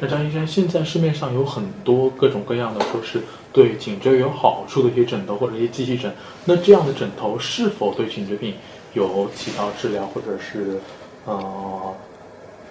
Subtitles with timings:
[0.00, 3.20] 那张医生，现在市面上有很多各种各样的，说是
[3.52, 6.12] 对颈椎有好处的一些枕头或者一些机器枕，
[6.44, 8.54] 那这样的枕头是否对颈椎病
[8.94, 10.80] 有起到治疗或者是
[11.24, 11.94] 呃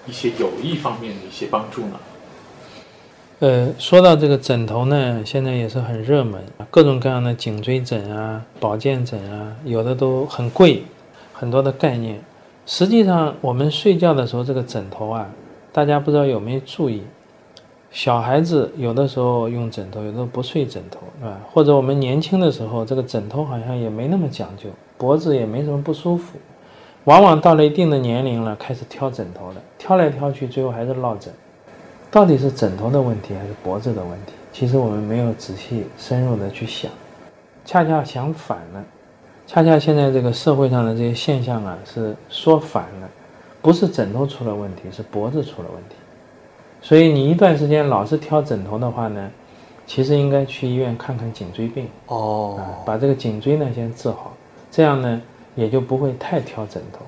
[0.08, 2.00] 一些有益方面的一些帮助呢？
[3.40, 6.42] 呃，说到这个枕头呢，现在也是很热门，
[6.72, 10.84] 各种各样的颈椎枕啊、保健枕啊，有的都很贵，
[11.34, 12.20] 很多的概念。
[12.66, 15.30] 实际上，我们睡觉的时候，这个枕头啊，
[15.72, 17.04] 大家不知道有没有注意？
[17.90, 26.38] 小孩子有的时候用枕头，有的不睡枕头，啊，或者我们年轻的时候，这个枕头好像也没那么讲究，脖子也没什么不舒服。
[27.06, 31.34] 往往到了一定的年龄了，开始挑枕头了，挑来挑去，最后还是落枕。
[32.12, 34.34] 到底是枕头的问题还是脖子的问题？
[34.52, 36.92] 其实我们没有仔细深入的去想，
[37.64, 38.84] 恰恰相反了。
[39.46, 43.10] 恰恰现在这个社会上的这些现象啊，是说反了，
[43.62, 45.96] 不是枕头出了问题，是脖子出了问题。
[46.88, 49.30] 所以你一段时间老是挑枕头的话呢，
[49.86, 54.32] 其实应该去医院看看颈椎病哦啊，把这个颈椎呢先治好，
[54.72, 55.22] 这样呢
[55.54, 57.00] 也就不会太挑枕头。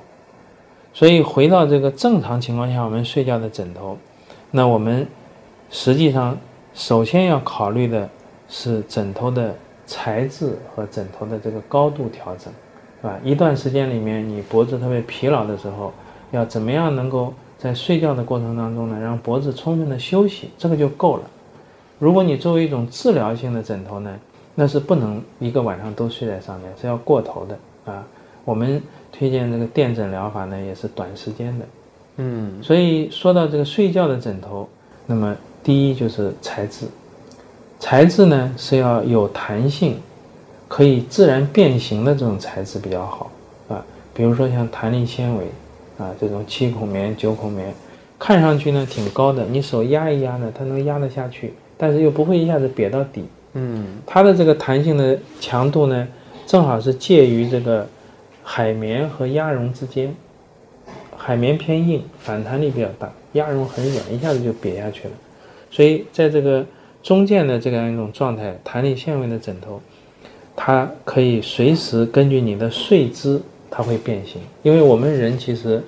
[0.94, 3.97] 所以回到这个正常情况下，我们睡觉的枕头，
[4.52, 5.07] 那我们
[5.69, 6.38] 实际上
[6.73, 8.09] 首先要考虑的
[8.50, 12.52] 是枕头的材质和枕头的这个高度调整，
[13.02, 15.94] 是吧，一段时间里面你脖子特别疲劳的时候，
[16.31, 21.24] 要怎么样能够在睡觉的过程当中呢，让脖子充分的休息，这个就够了。
[22.00, 24.16] 如果你作为一种治疗性的枕头呢，
[24.56, 28.08] 那是不能一个晚上都睡在上面，是要过头的啊。
[28.46, 28.81] 我们
[29.12, 31.66] 推荐这个电枕疗法呢，也是短时间的。
[32.22, 34.68] 嗯所以说到这个睡觉的枕头，
[35.06, 36.86] 那么第一就是材质，
[37.80, 39.98] 材质呢是要有弹性，
[40.68, 43.30] 可以自然变形的这种材质比较好
[43.68, 43.86] 啊。
[44.14, 45.46] 比如说像弹力纤维
[46.00, 47.72] 啊这种七孔棉、九孔棉，
[48.18, 53.26] 看上去呢挺高的，你手压一压呢，它能压得下去，但是又不会一下子瘪到底。
[53.54, 56.08] 嗯它的这个弹性的强度呢，
[56.48, 57.88] 正好是介于这个
[58.42, 60.16] 海绵和鸭绒之间。
[61.22, 65.14] 海绵偏硬，反弹力比较大；鸭绒很软，一下子就瘪下去了。
[65.70, 66.66] 所以在这个
[67.04, 69.81] 中间的这样一种状态，弹力纤维的枕头，
[70.56, 74.41] 它可以随时根据你的睡姿，它会变形。
[74.63, 75.81] 因为我们人其实，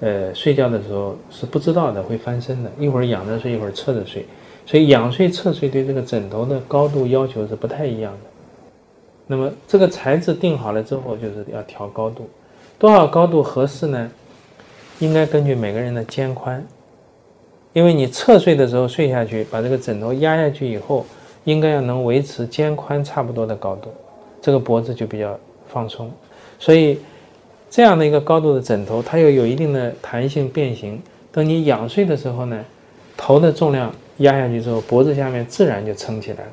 [0.00, 4.26] 呃，睡觉的时候是不知道的，会翻身的，一会儿仰着睡，一会儿侧着睡。
[4.64, 8.30] 所以仰睡、侧睡对这个枕头的高度要求是不太一样的。
[9.28, 12.28] 那么这个材质定好了之后，就是要调高度，
[12.78, 14.10] 多少高度合适呢？
[14.98, 16.66] 应该根据每个人的肩宽，
[17.72, 21.04] 因为你侧睡的时候睡下去，把这个枕头压下去以后，
[21.44, 23.90] 应该要能维持肩宽差不多的高度，
[24.40, 26.10] 这个脖子就比较放松。
[26.58, 26.98] 所以
[27.68, 31.00] 这样的一个高度的枕头，它又有一定的弹性变形。
[31.32, 32.64] 等你仰睡的时候呢，
[33.16, 36.50] 头的重量压下去之后，脖子下面自然就撑起来了，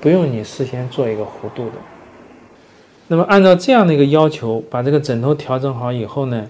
[0.00, 1.72] 不用你事先做一个弧度的。
[3.06, 6.44] 那么按照这样的一个要求，把这个枕头调整好以后呢，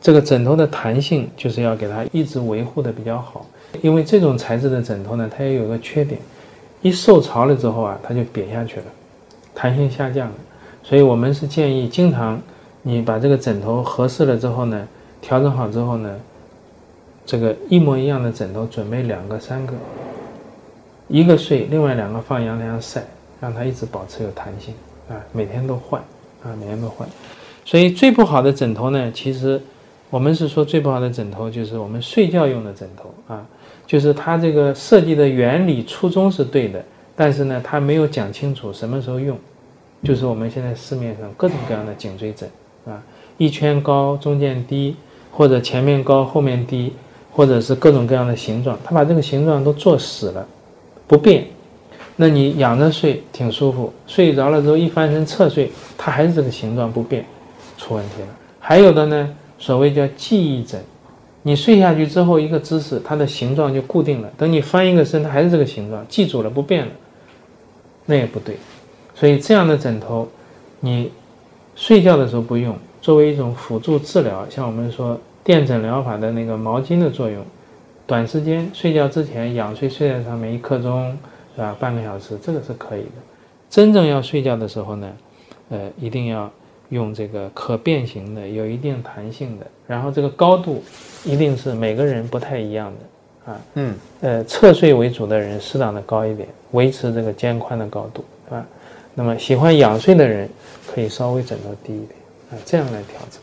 [0.00, 3.44] 这个枕头的弹性就是要给它一直维护的比较好，
[3.82, 6.18] 因为这种材质的枕头呢，它也有个缺点，
[6.80, 8.86] 一受潮了之后啊，它就瘪下去了，
[9.54, 10.34] 弹性下降了。
[10.82, 12.40] 所以我们是建议经常
[12.86, 14.86] 你把这个枕头合适了之后呢，
[15.22, 16.14] 调整好之后呢，
[17.24, 19.72] 这个一模一样的枕头准备两个、三个，
[21.08, 23.02] 一个睡，另外两个放阳台上晒，
[23.40, 24.74] 让它一直保持有弹性
[25.08, 25.98] 啊，每天都换
[26.42, 27.08] 啊，每天都换。
[27.64, 29.58] 所以最不好的枕头呢，其实
[30.10, 33.46] 我们是说最不好的枕头就是我们睡觉用的枕头啊，
[33.86, 36.84] 就是它这个设计的原理初衷是对的，
[37.16, 39.38] 但是呢，它没有讲清楚什么时候用，
[40.02, 42.46] 就是我们现在市面上各种各样的颈椎枕
[42.86, 43.02] 啊，
[43.38, 44.96] 一圈高中间低，
[45.30, 46.92] 或者前面高后面低，
[47.32, 50.46] 或者是各种各样的形状，它把这个形状都做死了，
[51.06, 51.46] 不变。
[52.16, 57.24] 那你仰着睡挺舒服，睡着了之后一翻身侧睡，它还是这个形状不变，
[57.76, 58.28] 出问题了。
[58.60, 59.28] 还有的呢，
[59.58, 60.80] 所谓叫记忆枕，
[61.42, 66.92] 你睡下去之后一个姿势，它的形状就固定了，等你翻一个身，它还是这个形状，记住了不变了，
[68.06, 68.56] 那也不对。
[69.12, 70.28] 所以这样的枕头，
[70.78, 71.10] 你
[71.74, 77.44] 睡觉的时候不用，作为一种辅助治疗，像我们说电诊疗法的那个毛巾的作用，
[78.06, 81.16] 短时间睡觉之前仰睡睡在上面一刻钟，
[81.54, 81.76] 是吧？
[81.78, 83.08] 半个小时这个是可以的。
[83.68, 85.12] 真正要睡觉的时候呢，
[85.70, 86.50] 呃，一定要
[86.90, 90.82] 用这个可变形的、有一定弹性的，然后这个高度
[91.24, 93.60] 一定是每个人不太一样的啊。
[93.74, 98.64] 嗯，呃，侧睡为主的人适当的高一点，维持这个肩宽的高度啊。
[99.14, 100.48] 那么喜欢仰睡的人
[100.86, 102.10] 可以稍微枕头低一点
[102.50, 103.40] 啊，这样来调整。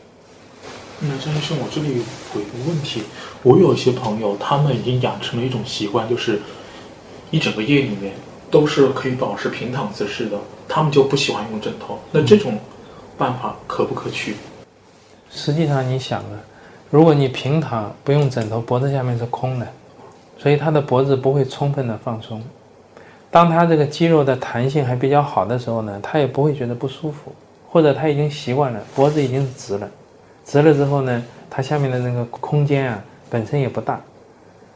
[0.99, 3.03] 那张医生，我这里有一个问题，
[3.41, 6.39] 我有一些朋友，他们已经养成了一种习惯，就是
[7.31, 8.13] 一整个夜里面
[8.51, 10.37] 都是可以保持平躺姿势的，
[10.67, 11.97] 他们就不喜欢用枕头。
[12.11, 12.59] 那这种
[13.17, 14.35] 办法可不可取？
[15.31, 16.37] 实际上你想啊，
[16.89, 19.67] 如果你平躺不用枕头，脖子下面是空的，
[20.37, 22.43] 所以他的脖子不会充分的放松。
[23.31, 27.33] 当他这个肌肉的弹性还比较好的时候呢，他也不会觉得不舒服，
[27.69, 29.89] 或者他已经习惯了，脖子已经直了，
[30.45, 34.01] 直了之后呢，它下面的那个空间啊本身也不大，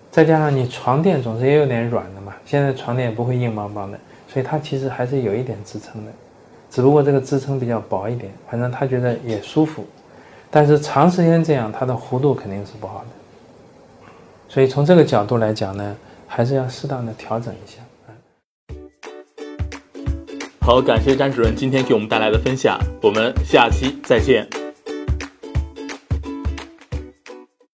[0.09, 3.99] 再加上你床垫总是也有点软的嘛，现在床垫也不会硬邦邦的，
[4.31, 6.11] 所以它其实还是有一点支撑的，
[6.71, 9.85] 只不过这个支撑比较薄一点，反正他觉得也舒服，
[10.49, 14.09] 但是长时间这样，它的弧度肯定是不好的，
[14.47, 17.81] 所以从这个角度来讲呢，还是要适当的调整一下。
[20.65, 24.64] 好，感谢詹主任今天给我们带来的分享，我们下期再见。